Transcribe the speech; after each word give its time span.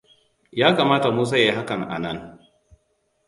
Ya 0.59 0.69
kamata 0.75 1.11
Musa 1.11 1.37
ya 1.37 1.43
yi 1.45 1.51
hakan 1.51 1.83
anan. 1.95 2.17